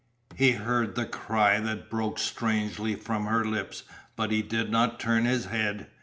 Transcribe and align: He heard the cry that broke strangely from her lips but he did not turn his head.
He 0.33 0.53
heard 0.53 0.95
the 0.95 1.05
cry 1.05 1.59
that 1.59 1.87
broke 1.87 2.17
strangely 2.17 2.95
from 2.95 3.27
her 3.27 3.45
lips 3.45 3.83
but 4.15 4.31
he 4.31 4.41
did 4.41 4.71
not 4.71 4.99
turn 4.99 5.25
his 5.25 5.45
head. 5.45 5.89